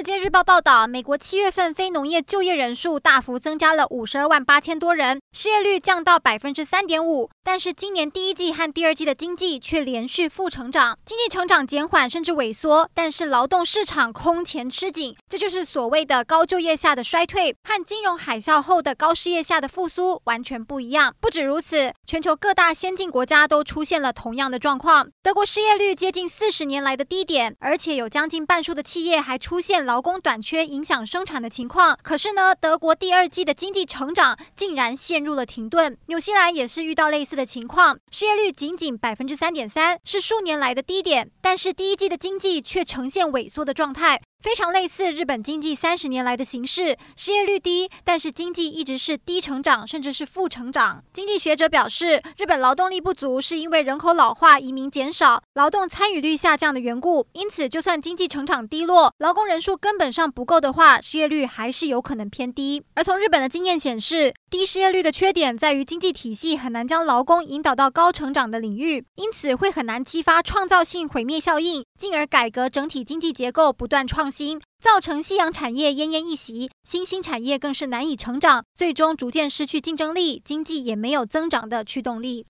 [0.00, 7.28] 尔街日报》报道，美国七月份非农业就业人数大幅增加了五十二万八千多人，失业率降到百分之三点五。
[7.44, 21.14] 但是今年第一季和第二季的经济却连续负成长，经济成长减缓甚至萎缩，但是劳动市场空前吃紧，这就是所谓的高就业下的衰退，和金融海啸后的高失业下的复苏完全不一样。
[21.20, 25.10] 不止如此，全球各大先进国家都出现了同样的状况。
[25.22, 31.98] 德国失业率接近四十年来的低点，而且有将近半数的企业还出现了劳工短缺影响生产的情况。
[32.02, 35.98] 可是呢，德国第二季的经济成长竟然陷入了停顿。
[36.06, 37.30] 纽西兰也是遇到类似。
[37.40, 41.30] 的情况，失业率仅仅百分之三点三，是数年来的低点。
[41.40, 44.20] 但是第一季的经济却呈现萎缩的状态。
[44.42, 51.04] 非常类似日本经济三十年来的形势，失业率低，但是经济一直是低成长，甚至是负成长。
[51.12, 57.26] 经济学者表示，日本劳动力不足是因为人口老化、移民减少、劳动参与率下降的缘故。
[57.32, 62.82] 因此，就算经济成长低落，劳工人数根本上不够的话，失业率还是有可能偏低。
[62.94, 82.46] 而从日本的经验显示，低失业率的缺点在于经济体系很难将劳工引导到高成长的领域，因此会很难激发创造性毁灭效应，进而改革整体经济结构，不断创新，造成夕阳产业奄奄一息，新兴产业更是难以成长，最终逐渐失去竞争力，经济也没有增长的驱动力。